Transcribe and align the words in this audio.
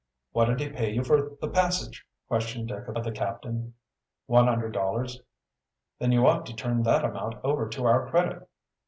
"What 0.31 0.45
did 0.45 0.59
he 0.59 0.67
pay 0.67 0.91
you 0.91 1.03
for 1.03 1.35
the 1.39 1.47
passage?" 1.47 2.07
questioned 2.27 2.69
Dick 2.69 2.87
of 2.87 3.03
the 3.03 3.11
captain. 3.11 3.75
"One 4.25 4.47
hundred 4.47 4.71
dollars." 4.73 5.21
"Then 5.99 6.11
you 6.11 6.25
ought 6.25 6.47
to 6.47 6.55
turn 6.55 6.81
that 6.81 7.05
amount 7.05 7.35
over 7.43 7.69
to 7.69 7.85
our 7.85 8.09
credit." 8.09 8.49